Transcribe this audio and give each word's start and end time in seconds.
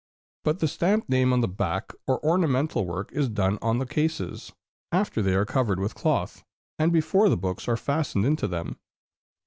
]But 0.43 0.57
the 0.57 0.67
stamped 0.67 1.09
name 1.09 1.31
on 1.31 1.41
the 1.41 1.47
back 1.47 1.93
or 2.07 2.19
ornamental 2.25 2.87
work 2.87 3.11
is 3.11 3.29
done 3.29 3.59
on 3.61 3.77
the 3.77 3.85
cases, 3.85 4.51
after 4.91 5.21
they 5.21 5.35
are 5.35 5.45
covered 5.45 5.79
with 5.79 5.93
cloth, 5.93 6.43
and 6.79 6.91
before 6.91 7.29
the 7.29 7.37
books 7.37 7.67
are 7.67 7.77
fastened 7.77 8.25
into 8.25 8.47
them. 8.47 8.77